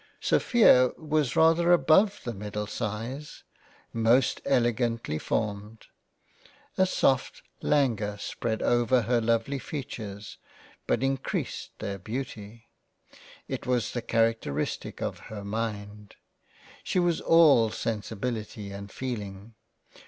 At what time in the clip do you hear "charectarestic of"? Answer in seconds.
14.01-15.19